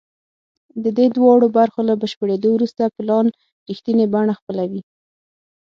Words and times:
د 0.83 0.85
دې 0.97 1.07
دواړو 1.17 1.47
برخو 1.57 1.81
له 1.89 1.93
بشپړېدو 2.01 2.49
وروسته 2.53 2.93
پلان 2.97 3.25
رښتینې 3.69 4.05
بڼه 4.13 4.33
خپلوي 4.39 4.81